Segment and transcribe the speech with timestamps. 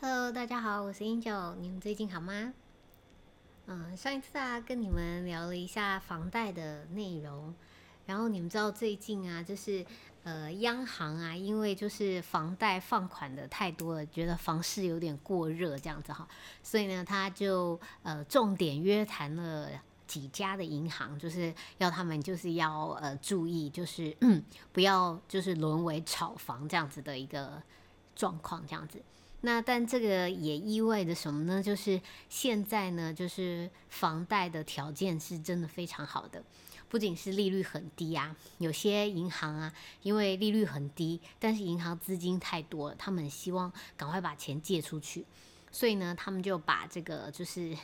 [0.00, 2.52] Hello，大家好，我是英九，你们最近好吗？
[3.66, 7.54] 嗯，上一次啊，跟你们聊了一下房贷的内容，
[8.04, 9.86] 然后你们知道最近啊，就是
[10.24, 16.28] 呃，央行啊，因为就是房贷放款的太多了，觉得房市有点过热这样子哈，
[16.62, 19.70] 所以呢，他就呃重点约谈了
[20.08, 24.14] 几家的银行，就是要他们就是要呃注意，就是
[24.72, 27.62] 不要就是沦为炒房这样子的一个
[28.16, 29.00] 状况这样子。
[29.46, 31.62] 那但这个也意味着什么呢？
[31.62, 36.42] 就是现在呢，就是房贷的条件是真的非常好的，
[36.88, 45.26] 不仅是利率很低啊，有些银行啊，因为利率很低，但是银行资金太多了，他们希望赶快把钱借出去，
[45.70, 47.76] 所以呢，他们就把这个就是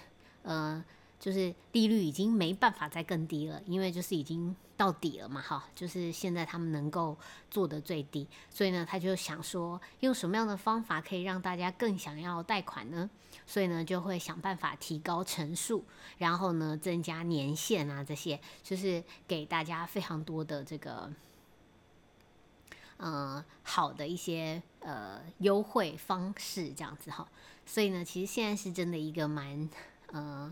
[0.43, 0.83] 呃。
[1.21, 7.15] 就是利率已经没办法再更低了，因为就是已经到底了嘛，哈，就是现在他们能够
[7.51, 13.11] 做的最低，所以呢，他就想说用什么样的方法可以让大家更想要贷款呢？
[13.47, 15.85] 所以呢，就会想办法提高成数，
[16.17, 21.13] 然后呢，增加年限啊，这些就是给大家非常多的这个，
[22.97, 27.29] 呃，好的一些呃优惠方式这样子哈。
[27.67, 29.69] 所以呢，其实现在是真的一个蛮
[30.13, 30.51] 呃。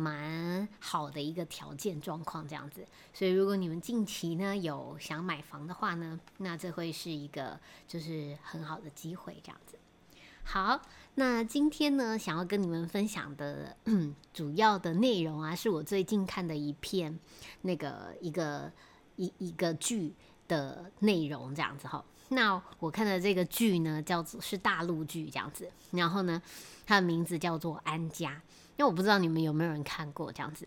[0.00, 9.78] 蛮好的一个条件状况这样子，所以如果你们近期呢有想买房的话呢，那这会是一个就是很好的机会这样子。
[10.42, 10.80] 好，
[11.16, 13.76] 那今天呢想要跟你们分享的
[14.32, 17.18] 主要的内容啊，是我最近看的一篇
[17.60, 18.72] 那个一个
[19.16, 20.14] 一一个剧
[20.48, 22.02] 的内容这样子哈。
[22.30, 26.40] 那我看的这个剧呢叫做是大陆剧这样子，然后呢
[26.86, 28.30] 它的名字叫做《安家》。
[28.80, 30.66] 因为我不知道你们有没有人看过这样子。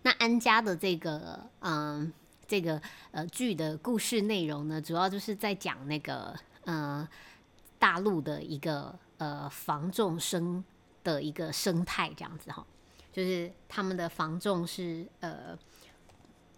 [0.00, 2.10] 那安家的这个嗯，
[2.48, 7.06] 这个呃剧的故事内容呢，主要就是在讲那个呃
[7.78, 10.64] 大陆的一个呃房仲生
[11.04, 12.66] 的一个生态这样子哈，
[13.12, 15.54] 就是他们的房仲是呃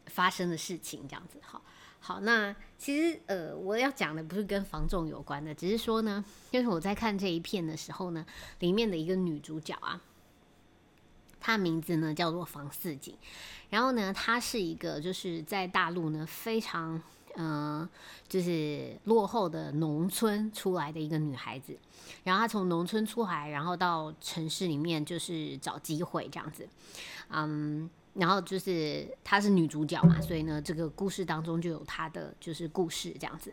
[0.06, 1.60] 发生的事情这样子哈。
[2.04, 8.26] 好，那其实呃，我要讲的不是跟房仲有关的，只是说呢，就是我在看这一片的时候呢，
[8.58, 10.00] 里面的一个女主角啊，
[11.38, 13.14] 她名字呢叫做房四锦，
[13.70, 17.00] 然后呢，她是一个就是在大陆呢非常
[17.36, 17.88] 嗯，
[18.26, 21.78] 就是落后的农村出来的一个女孩子，
[22.24, 26.68] 然后她从农村出来，然后到城市里面就是找机会这样子，
[27.28, 27.88] 嗯。
[28.14, 33.52] 然后就是她是女主角嘛，所以呢，这个故事当中就有她的就是故事这样子。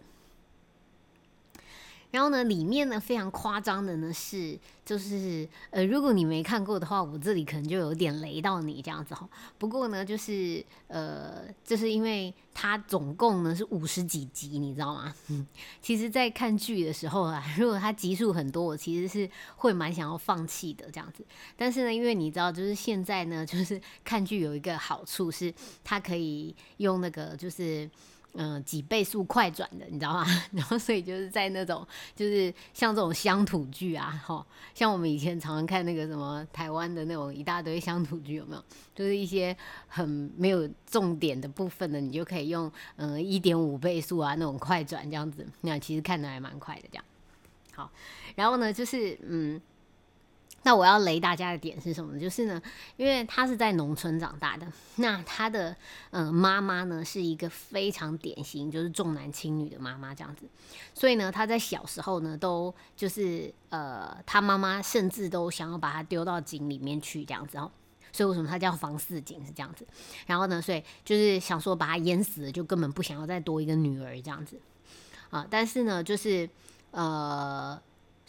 [2.11, 9.29] 然后呢，里面呢非常夸张的呢是，就是呃，如果你没看过的话，我这里可能就有点雷到你这样子哈。
[9.59, 15.13] 不过呢，就是呃，就是因为它总共呢是五十几集，你知道吗？
[15.27, 15.45] 嗯，
[15.81, 21.23] 其实，在看剧的时候啊，如果它集数很多，我其实是会蛮想要放弃的这样子。
[21.55, 25.53] 但是呢，因为你知道，就是现在呢，就是看剧有一个好处是，
[25.83, 27.87] 它可以用那个就是。
[28.33, 30.25] 嗯，几倍速快转的，你知道吗？
[30.53, 31.85] 然后所以就是在那种，
[32.15, 38.63] 就是像这种乡土剧啊，哈，像我们以前常常看那个什么台湾的那种一大堆乡土剧，有没有？
[38.93, 39.55] 就是一些
[39.87, 47.05] 很没有重点的部分的，你就可以用嗯一点五倍速啊那种快转这样子，那其实看的还蛮快的这样。
[47.73, 47.91] 好，
[48.35, 49.59] 然后呢，就是嗯。
[50.63, 52.19] 那我要雷大家的点是什么？
[52.19, 52.61] 就是呢，
[52.97, 55.75] 因为他是在农村长大的，那他的
[56.11, 60.45] 呃妈妈呢是一个非常典型，就是重男轻女的妈妈这样子，
[60.93, 67.71] 所以呢，他在小时候呢都就是呃，他妈妈甚至都想要把他丢到井里面去这样子哦，
[68.11, 69.87] 所以为什么他叫房似井是这样子？
[70.27, 74.59] 然后呢，所以就是想说把他淹死了，就根本不想要再多一个女儿这样子
[75.29, 76.49] 啊，但是呢，就是
[76.91, 77.81] 呃。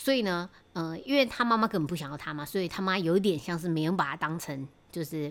[0.03, 5.31] 所以呢，呃，因为他妈妈根本不想要他嘛，所以他妈有一点像是没有把他当成就是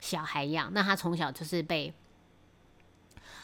[0.00, 0.68] 小孩一样。
[0.74, 1.94] 那他从小就是被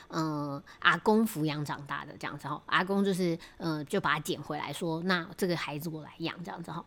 [0.08, 6.84] 嗯阿公抚养长大的这样子哈，阿公就是呃就把他捡回来，说那这个孩子我来养这样子哈。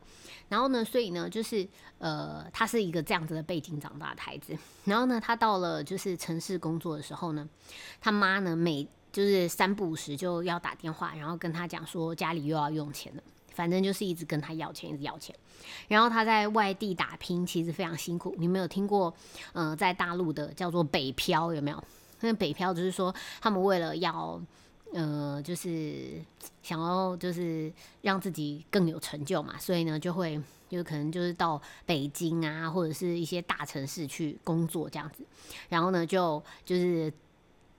[0.49, 1.65] 然后呢，所以呢，就是
[1.99, 4.53] 呃他是一个这样子的背景长大的孩子。
[4.83, 7.47] 然后呢，他到了就是城市工作的时候呢，
[8.01, 13.23] 他妈呢每就是三不五时就要打电话，然后跟他讲说家里又要用钱了。
[13.57, 15.35] 反正就是一直跟他要钱，一直要钱。
[15.87, 18.35] 然后他在外地打拼，其实非常辛苦。
[18.37, 19.11] 你没有听过，
[19.51, 21.83] 呃，在大陆的叫做北漂，有没有？
[22.19, 23.11] 那北漂就是说，
[23.41, 24.39] 他们为了要，
[24.93, 26.21] 呃，就是
[26.61, 27.73] 想要就是
[28.03, 30.39] 让自己更有成就嘛，所以呢，就会
[30.69, 35.25] 就可能就是到北京啊，或者是一些大城市去工作这样子。
[35.67, 37.11] 然后呢，就就是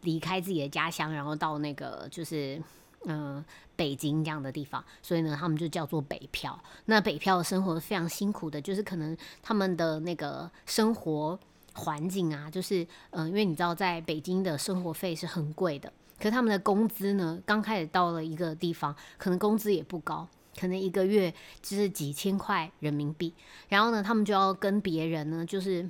[0.00, 2.60] 离开自己的家乡，然后到那个就是。
[3.08, 3.44] 嗯
[3.74, 6.58] 北京这样的地方，所以呢，他们就叫做北漂。
[6.84, 11.38] 那北漂的生活是非常辛苦的，就是可能他们的那个生活
[11.74, 20.28] 环境啊，就是嗯，因为你知道，在北京的生活费是很贵的，可他们的工资呢，刚开始到了一个地方，可能工资也不高。
[20.58, 21.32] 可能一个月
[21.62, 23.32] 就是几千块人民币，
[23.68, 25.88] 然后呢，他们就要跟别人呢，就是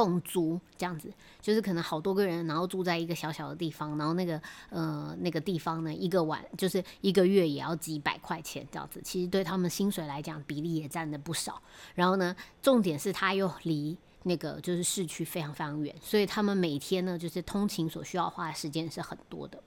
[0.00, 1.12] 共租这样子，
[1.42, 11.60] 就是可能好多个人，然后住在一个小小的地方，然后那个呃那个地方呢，一个晚就是一个月也要几百块钱这样子，其实对他们薪水来讲，比例也占的不少。
[11.94, 19.62] 然后呢，重点是他又离那个就是市区非常非常远，所以他们每天呢，就是通勤所需要花的时间是很多的。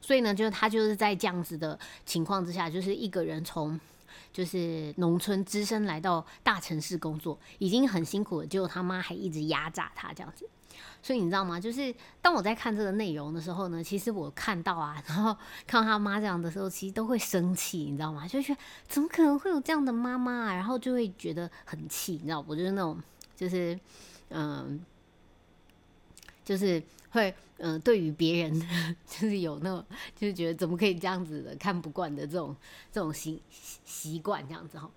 [0.00, 3.78] 所以呢，就是他就是在这样子的情况之下，就是一个人从
[4.32, 8.46] 就是农村只身来到大城市工作，已经很辛苦了。
[8.46, 10.48] 结果他妈还一直压榨他这样子。
[11.02, 11.58] 所以你知道吗？
[11.58, 15.34] 就是当我在看这个内容的时候呢，其实我看到啊， 然后
[15.66, 18.28] 看到他妈这样的时候，其实都会生气，你知道吗？
[18.28, 20.54] 就觉得怎么可能会有这样的妈妈啊？
[20.54, 22.42] 然后就会觉得很气，你知道？
[22.42, 23.00] 不就是那种，
[23.34, 23.78] 就是
[24.28, 24.84] 嗯，
[26.44, 27.34] 就是会。
[27.62, 28.58] 嗯，对于别人
[29.06, 29.84] 就是有那种，
[30.16, 32.56] 就是觉得怎么可以这样子的，看不惯的这种
[32.90, 33.42] 这种习
[33.84, 34.90] 习惯这样子哈。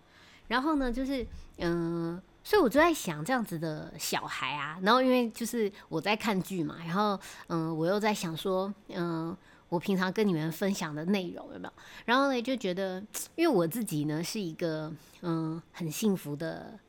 [0.47, 1.27] 然后呢，就是
[1.57, 9.35] 嗯，所以我就在想这样子的小孩啊，然后因为就是我在看剧嘛，然后嗯，我又在想说，嗯，
[9.67, 11.73] 我平常跟你们分享的内容有没有？
[12.05, 13.03] 然后呢，就觉得
[13.35, 14.89] 因为我自己呢是一个
[15.21, 16.79] 嗯很幸福的。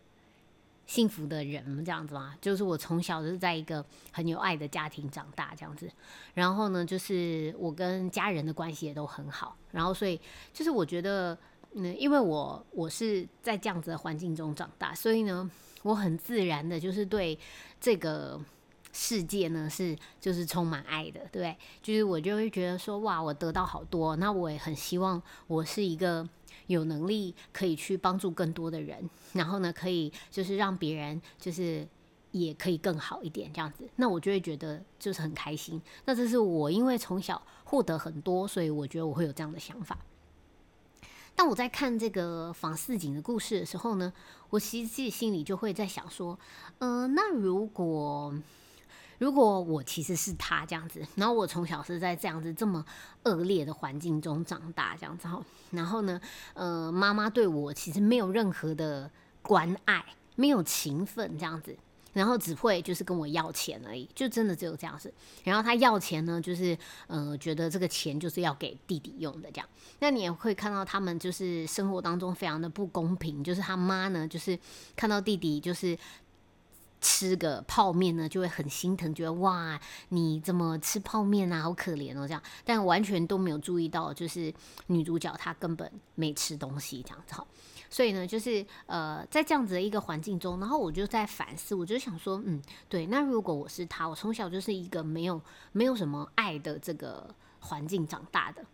[0.86, 5.90] 幸福的人这样子嘛，就是我从小就是在一个很有爱的家庭长大这样子，
[6.34, 10.20] 然后呢，就是我跟家人的关系也都很好，然后所以
[10.52, 11.36] 就是我觉得，
[11.72, 15.50] 嗯，因为我我是在这样子的环境中长大，所以呢，
[15.82, 17.38] 我很自然的就是对
[17.80, 18.38] 这个
[18.92, 21.56] 世界呢是就是充满爱的，对不对？
[21.82, 26.28] 就是我就会觉得说，哇，我得到好多，那我也很希望我是一个。
[26.66, 31.87] 有能力可以去帮助更多的人，然后呢，可以就是让别人就是
[32.32, 35.81] 也可以更好一点这样子，那我就会觉得就是很开心。
[36.05, 39.99] 那这是我因为从小获得很多，所以我觉得我会有这样的想法。
[41.34, 44.12] 当我在看这个房四景的故事的时候呢，
[44.50, 46.38] 我其实自己心里就会在想说，
[46.78, 48.34] 嗯，那如果。
[49.19, 52.84] 如果我其实是他这样子，然后我从小是在这样子这么
[53.22, 56.20] 恶劣的环境中长大，这样子哈，然后呢，
[56.55, 61.76] 呃，妈妈对我其实没有任何的关爱，没有情分这样子，
[62.12, 65.12] 然后只会就是跟我要钱而已，就真的只有这样子。
[65.44, 66.76] 然后他要钱呢，就是
[67.06, 69.69] 呃，觉得这个钱就是要给弟弟用的这样。
[70.00, 74.58] 那你也会看到他们就是生活当中非常的不公平，就是他妈呢，就是
[74.96, 75.96] 看到弟弟就是。
[77.04, 79.78] 吃个泡面呢，就会很心疼，觉得哇，
[80.08, 81.60] 你怎么吃泡面啊？
[81.60, 84.52] 好可怜哦，这样，但完全都没有注意到，就是
[84.86, 87.34] 女主角她根本没吃东西这样子。
[87.90, 95.38] 所以呢，就是呃，在这样子的一个环境中，然后我就在反思，我就想说，嗯，对，那如果我是她，我从小就是一个没有
[95.72, 98.64] 没有什么爱的这个环境长大的，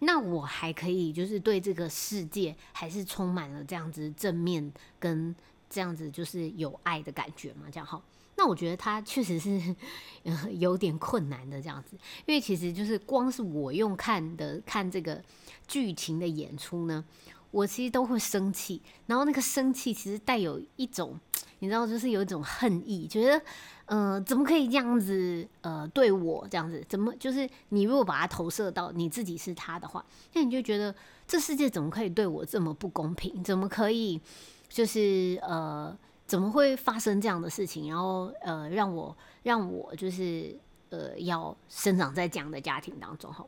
[0.00, 5.36] 那我还可以就是对这个世界还是充满了这样子正面跟。
[5.68, 7.66] 这样子就是有爱的感觉嘛？
[7.70, 8.00] 这样哈，
[8.36, 9.74] 那我觉得他确实是
[10.52, 11.96] 有点困难的这样子，
[12.26, 15.22] 因为其实就是光是我用看的看这个
[15.66, 17.04] 剧情的演出呢，
[17.50, 21.18] 我其实都会生气，然后那个生气其实带有一种，
[21.60, 23.40] 你知道，就是有一种恨意，觉得
[23.86, 26.84] 嗯，怎么可以这样子呃对我这样子？
[26.88, 30.94] 怎么就是你如果把它投射到你自己是他的话，那你就觉得
[31.26, 33.42] 这世界怎么可以对我这么不公平？
[33.42, 34.20] 怎么可以？
[34.68, 35.96] 就是呃，
[36.26, 37.88] 怎么会发生这样的事情？
[37.88, 40.56] 然后呃，让我让我就是
[40.90, 43.46] 呃，要生长在这样的家庭当中哈。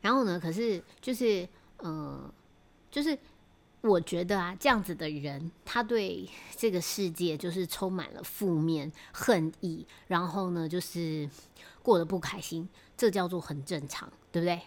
[0.00, 1.48] 然后呢，可是就是
[1.82, 2.32] 嗯，
[2.90, 3.18] 就是
[3.80, 11.28] 我觉得啊，这样子的人，他对这个世界就是充满了负面恨意，然后呢，就是
[11.82, 14.60] 过得不开心，这叫做很正常，对不对？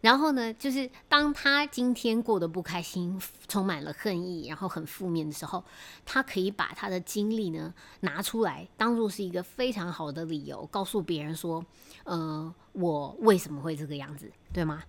[0.00, 5.64] 然后呢，就是当他今天过得不开心，充满了恨意，然后很负面的时候，
[6.06, 11.64] 他可以把他的经历呢拿出来，当做是一个非常好的理由，告诉别人说
[12.04, 14.84] ：“呃，我为什么会这个样子，对吗？”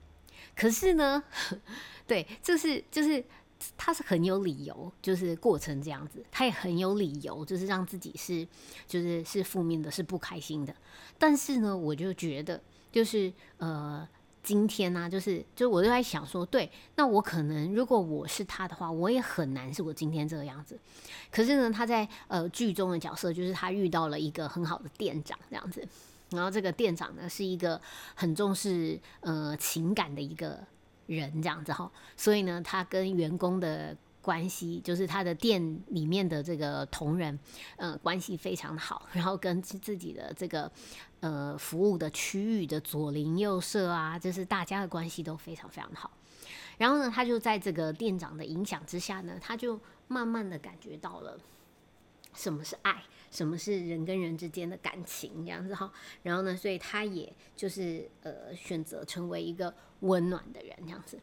[0.55, 1.23] 可是呢，
[2.05, 3.23] 对，就是就是
[3.75, 8.47] 他是很有理由，就是过成这样子，他也很有理由，就是让自己是
[8.85, 10.75] 就是是负面的，是不开心的。
[11.17, 12.61] 但是呢，我就觉得，
[12.91, 14.07] 就是呃。
[14.41, 20.79] 今天呢，就是就我就在想说，对，那我可能如果我是他的话，我也很难是我今天这个样子。
[21.31, 25.87] 可是呢，他在呃剧中的角色就是他遇到了一个很好的店长这样子，
[26.31, 27.79] 然后这个店长呢是一个
[28.15, 30.59] 很重视呃情感的一个
[31.07, 33.95] 人，这样子哈，所以呢，他跟员工的
[34.29, 37.39] 关系，就是他的店里面的这个同仁，
[37.77, 40.71] 呃，关系非常好，然后跟自己的这个
[41.19, 46.11] 呃服务的区域的左邻右舍啊，就是大家的关系都非常非常好。
[46.77, 51.35] 然后呢，他就在这个店长的影响之下呢，他就慢慢的感觉到了
[52.35, 55.91] 什么是爱，什么是人跟人之间的感情这样子哈。
[56.21, 61.19] 然后呢，所以他也就是呃选择成为一个温暖的人这样子。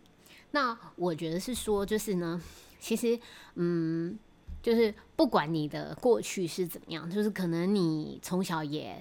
[0.51, 2.41] 那我觉得是说，就是呢，
[2.78, 3.18] 其实
[3.54, 4.18] 嗯，
[4.62, 8.97] 就是不管你的过去是怎么样，就是可能你从小也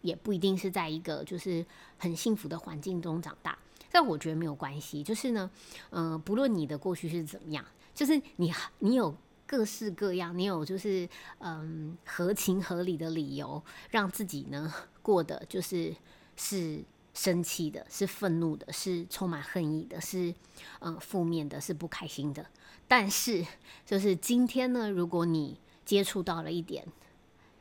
[0.00, 1.64] 也不一定是在一个就是
[1.98, 3.56] 很幸福的环境中长大。
[3.90, 5.50] 但我觉得没有关系，就是呢，
[5.90, 7.62] 嗯，不论你的过去是怎么样，
[7.94, 9.14] 就是你你有
[9.46, 11.06] 各式各样，你有就是
[11.40, 15.94] 嗯合情合理的理由让自己呢过得就是
[16.36, 20.34] 是生气的，是愤怒的，是充满恨意的，是
[20.80, 22.46] 嗯负面的，是不开心的。
[22.88, 23.44] 但是
[23.84, 26.86] 就是今天呢，如果你接触到了一点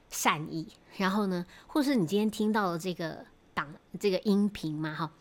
[0.10, 5.12] 善意，然后呢，或是你今天听到了这个档这个音频嘛，哈，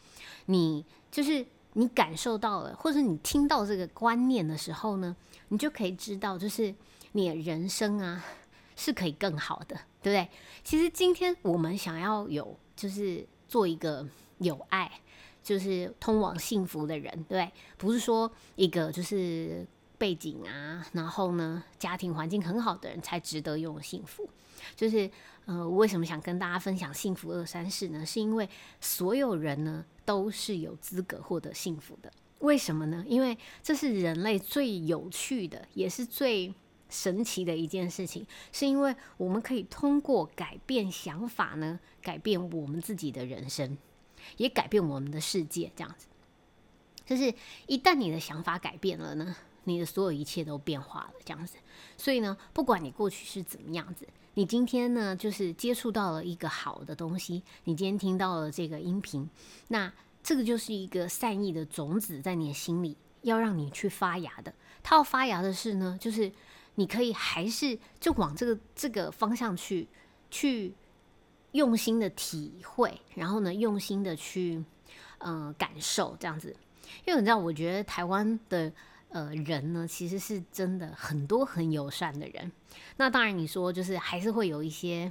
[0.47, 0.85] 你。
[1.11, 5.17] 就是你感受到了，或是你听到这个观念的时候呢，
[5.49, 6.73] 你就可以知道，就是
[7.11, 8.25] 你的人生啊
[8.77, 10.29] 是可以更好的，对不对？
[10.63, 14.07] 其实今天我们想要有，就是做一个
[14.39, 15.01] 有爱，
[15.43, 19.67] 就是通往幸福的人，对，不是说一个就是
[20.01, 24.29] 背景啊，然后呢家庭环境很好的人才值得拥有幸福。
[24.75, 25.09] 就是
[25.45, 28.05] 呃，为什么想跟大家分享幸福二三事呢？
[28.05, 28.49] 是因为
[28.81, 29.85] 所有人呢。
[30.03, 33.05] 都是有资格获得幸福的，为什么呢？
[33.07, 36.53] 因为这是人类最有趣的，也是最
[36.89, 43.79] 神奇的一件事情，是因为我们可以通过改变想法呢，改变我们自己的人生，
[44.37, 45.71] 也改变我们的世界。
[45.77, 46.09] 这样子，
[47.07, 47.33] 就是
[47.69, 51.13] 一旦你的想法改变了呢，你的所有一切都变化了。
[51.25, 51.57] 这样子，
[51.97, 59.29] 所以呢，不管你过去是怎么样子，你今天呢，就是接触到了一个好的东西，你今天听到了这个音频，
[59.69, 59.93] 那。
[60.23, 64.53] 这个就是一个善意的种子，在你的心里要让你去发芽的。
[64.83, 66.31] 它要发芽的是呢，就是
[66.75, 69.89] 你可以还是就往这个这个方向去
[70.31, 70.75] 去
[71.53, 74.63] 用心的体会，然后呢，用心的去
[75.17, 76.55] 呃感受这样子。
[77.07, 78.71] 因为你知道，我觉得台湾的
[79.11, 82.51] 呃人呢，其实是真的很多很友善的人。
[82.97, 85.11] 那当然，你说就是还是会有一些。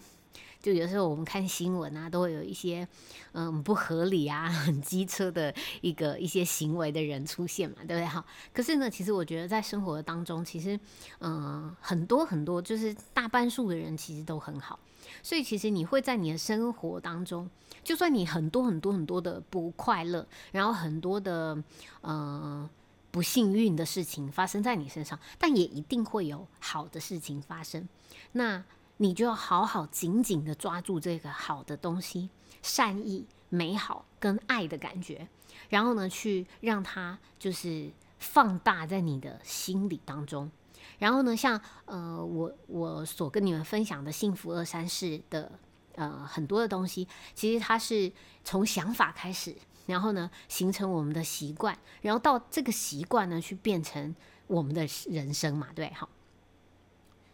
[0.61, 2.85] 就有时候我们看新闻啊，都会有一些
[3.31, 8.05] 嗯不合理啊、 很机车的一个一些行为的人出现嘛，对不对？
[8.05, 10.77] 哈，可是呢，其实我觉得在生活当中，其实
[11.21, 14.77] 嗯很多很多，就是大半数的人其实都很好。
[15.23, 17.49] 所以其实你会在你的生活当中，
[17.81, 21.57] 就算你很多很多很多的不快乐，然后很多的
[22.01, 22.69] 呃
[23.11, 27.87] 不幸运的事情发生在你身上，但也一定会有好的事情发生。
[28.33, 28.63] 那
[28.97, 32.29] 你就要好好紧紧的抓住这个好的东西，
[32.61, 35.27] 善意、美好跟爱的感觉，
[35.69, 37.89] 然后呢，去让它就是
[38.19, 40.51] 放大在你的心里当中。
[40.97, 45.49] 然后呢，像呃，我我所跟你们分享的幸福二三事的
[45.95, 48.11] 呃很多的东西，其实它是
[48.43, 49.55] 从想法开始，
[49.89, 54.15] 然后呢，形成我们的习惯，然后到这个习惯呢，去变成
[54.45, 56.07] 我们的人生嘛，对，好。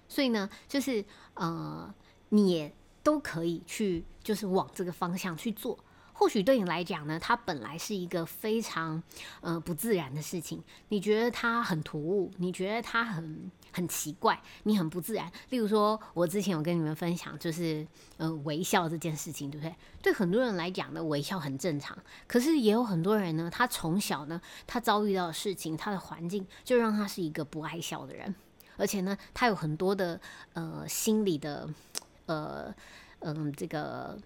[0.07, 1.93] 所以呢，就是呃，
[2.29, 5.77] 你也都可以去，就是往这个方向去做。
[6.13, 9.03] 或许对你来讲呢，它本来是一个非常
[9.41, 15.29] 呃不自然的事情，你觉得它很突兀，你觉得它很很奇怪，你很不自然。
[15.50, 19.75] 例如说，我之前有跟你们分享，就是呃微笑这件事情，对不对？
[20.01, 21.98] 对很多人来讲呢，微笑很正常。
[22.25, 28.34] 可是也有很多人呢，他从小呢，他遭遇到的事情，他的环境就让他是一个不爱笑的人。
[28.77, 30.22] 而且呢，他有很多的
[30.53, 31.70] 呃心理的
[32.27, 32.74] 呃
[33.20, 34.17] 嗯这个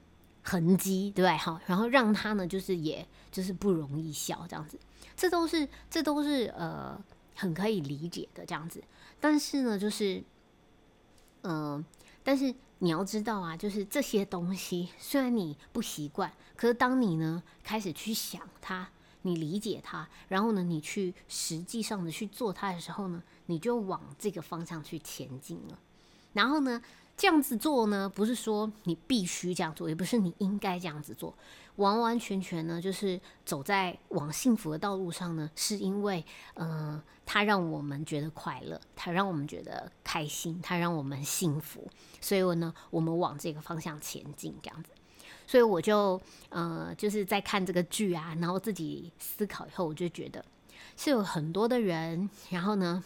[0.44, 1.36] 痕迹，对不对？
[1.38, 4.80] 哈，然后让他呢，就是也就是不容易笑这样子，
[5.16, 6.96] 这都是这都是呃
[7.40, 8.84] 很可以理解的这样子。
[9.20, 10.24] 但是呢，就是
[11.44, 11.84] 嗯，
[12.24, 18.90] 但是你要知道啊，就是这些东西虽然你不习惯，可是当你呢开始去想它。
[19.24, 25.78] 你理解它，然后呢，你去实际上的去做它的时候呢，你就往这个方向去前进了。
[26.32, 26.82] 然后呢，
[27.20, 31.36] 这样子做呢，不是说你必须这样做，也不是你应该这样子做，
[31.76, 36.24] 完完全全呢，就是走在往幸福的道路上呢，是因为，
[36.54, 41.86] 嗯，它让我们觉得快乐，它让我们觉得开心，它让我们幸福，
[42.22, 44.92] 所以呢，我们往这个方向前进，这样子。
[45.46, 50.46] 所以我就呃就是在看这个剧啊，然后自己思考以后，我就觉得
[50.96, 53.04] 是有很多的人，然后呢，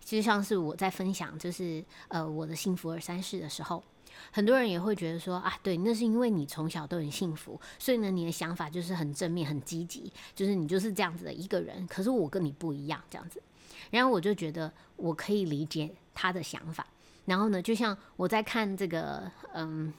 [0.00, 3.82] 其实像是我在分享就是呃我的幸福二三事的时候。
[4.30, 11.84] 很多人也会觉得说啊，对，那是因为你从小都很幸福，所以呢，你的想法就是很正面、很积极，就是你就是这样子的一个人。
[11.88, 13.42] 可是我跟你不一样，这样子。
[13.90, 16.86] 然后我就觉得我可以理解他的想法。
[17.24, 19.92] 然后呢，就像我在看这个嗯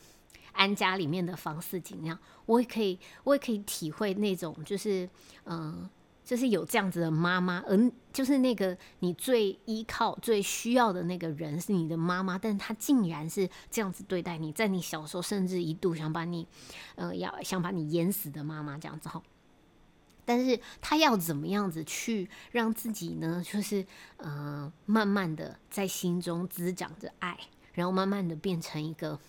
[0.53, 5.09] 安家里面的房似锦那样，我也可以，我也可以体会那种就是
[5.45, 5.89] 嗯。
[6.25, 16.47] 就是有这样子的妈妈，而就是那个你最依靠、最需要的那个人是你的妈妈，但她竟然是这样子对待你，在你小时候甚至一度想把你，
[16.95, 19.21] 呃，要想把你淹死的妈妈这样子哈。
[20.23, 23.43] 但是她要怎么样子去让自己呢？
[23.45, 27.37] 就是呃，慢慢的在心中滋长着爱，
[27.73, 29.19] 然后慢慢的变成一个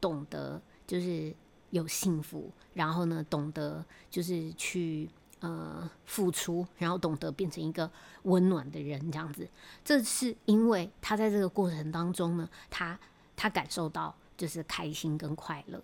[0.00, 1.32] 懂得就是
[1.70, 5.08] 有幸福，然后呢，懂得就是去。
[5.40, 7.90] 呃，付出，然后懂得变成一个
[8.24, 9.48] 温暖的人，这样子，
[9.82, 12.98] 这是因为他在这个过程当中呢，他
[13.34, 15.82] 他感受到就是开心跟快乐，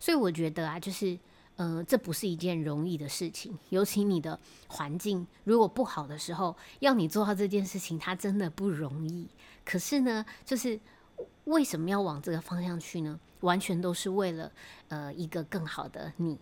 [0.00, 1.16] 所以我觉得啊，就是
[1.54, 9.28] 呃，这不是一件容易的事情，尤其你的环境如果不好的时候，要你做到这件事情，它真的不容易。
[9.64, 10.80] 可是呢，就是
[11.44, 13.20] 为什么要往这个方向去呢？
[13.40, 14.50] 完全都是为了
[14.88, 16.36] 呃一个更好的你。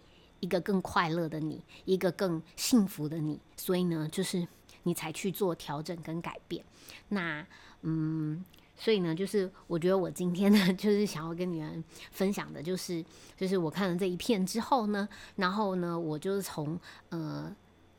[0.44, 4.46] 一个更快乐的你，一个更幸福的你，所以呢，就是
[4.82, 6.62] 你才去做调整跟改变。
[7.08, 7.46] 那
[7.80, 8.44] 嗯，
[8.76, 13.02] 所以呢，就是我觉得我今天呢， 就是想要跟你们分享的，就是
[13.38, 17.50] 就是我看了这一片之后呢，然后呢，我就是从呃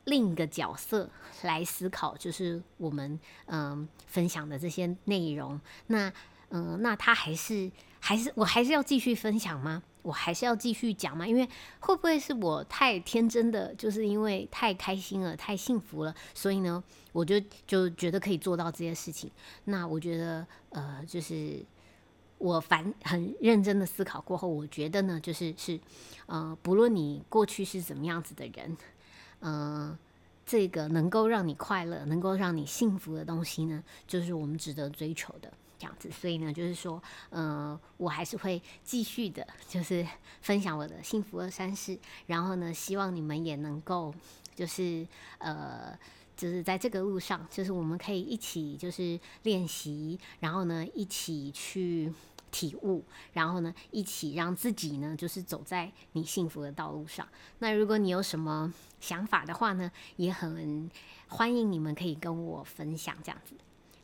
[0.04, 1.10] 另一个角色
[1.42, 5.60] 来思考，就是我们嗯分享的这些内容。
[5.88, 6.14] 那
[6.50, 7.72] 嗯，那他还是
[8.06, 9.82] 还是我还是要继续分享吗？
[10.04, 19.32] 我还是要继续讲吗，因为会不会是我太天真的，就是因为太开心了、太幸福了，所以呢，我就就觉得可以做到这些事情。
[19.64, 21.66] 那我觉得，呃，就是
[22.38, 25.80] 我反很认真的思考过后，我觉得呢，就是是，
[26.28, 28.78] 呃，不论你过去是怎么样子的人，
[29.40, 29.98] 嗯，
[30.46, 35.52] 这个能够让你快乐、能够让你幸福的东西呢，就是我们值得追求的。
[35.86, 40.04] 这样子，所以呢，就是说，呃，我还是会继续的，就是
[40.42, 41.96] 分享我的幸福的山事，
[42.26, 44.12] 然后呢，希望你们也能够，
[44.56, 45.96] 就是呃，
[46.36, 52.12] 就是在这个路上，就是我们可以一起就是练习，然后呢，一起去
[52.50, 57.28] 体悟，然后呢，一起让自己呢，就是走在你幸福的道路上。
[57.60, 60.90] 那如果你有什么想法的话呢，也很
[61.28, 63.54] 欢迎你们可以跟我分享，这样子。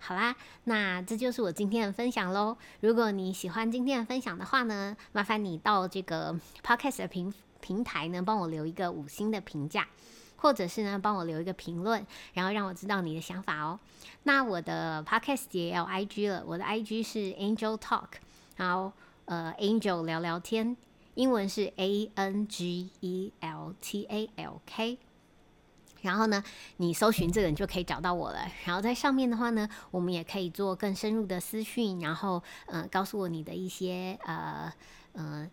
[0.04, 2.58] 好啦，那这就是我今天的分享喽。
[2.80, 6.36] 如果你喜欢今天的分享的话呢，麻烦你到这个
[6.66, 9.88] podcast 的平平台呢，帮我留一个五星的评价，
[10.38, 13.80] 或者是呢，帮我留一个评论，然后让我知道你的想法哦。
[14.24, 18.08] 那我的 podcast 也要 IG 了，我的 IG 是 Angel Talk，
[18.56, 18.92] 然后
[19.26, 20.76] 呃 Angel 聊聊天，
[21.14, 24.98] 英文是 A N G E L T A L K。
[26.02, 26.44] 然后呢，
[26.78, 28.40] 你搜寻这个，你就可以找到我了。
[28.66, 34.72] 然后在上面的话呢，我们也可以做更深入的私讯，然后嗯，告诉我你的一些呃
[35.14, 35.50] 呃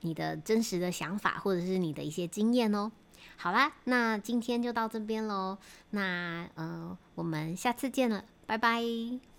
[0.00, 2.90] 你的真实的想法，或者是你的一些经验哦。
[3.36, 5.58] 好啦，那今天就到这边喽。
[5.90, 9.35] 那嗯，我们下次见了，拜拜。